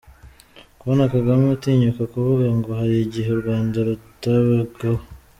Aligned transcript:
Kubona 0.79 1.03
Kagame 1.13 1.43
atinyuka 1.55 2.03
kuvuga 2.13 2.45
ngo 2.57 2.69
hari 2.79 2.95
igihe 3.05 3.29
u 3.31 3.39
Rwanda 3.41 3.77
rutabagaho? 3.87 5.03